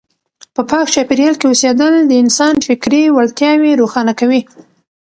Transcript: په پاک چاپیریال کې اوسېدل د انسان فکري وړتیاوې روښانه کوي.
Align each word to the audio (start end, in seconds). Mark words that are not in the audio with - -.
په 0.55 0.61
پاک 0.69 0.85
چاپیریال 0.95 1.35
کې 1.39 1.45
اوسېدل 1.49 1.93
د 2.05 2.11
انسان 2.23 2.53
فکري 2.67 3.03
وړتیاوې 3.15 3.71
روښانه 3.81 4.13
کوي. 4.19 4.41